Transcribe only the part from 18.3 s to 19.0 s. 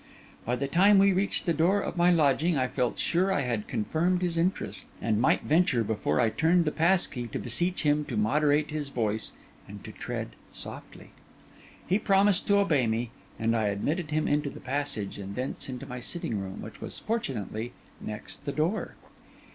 the door.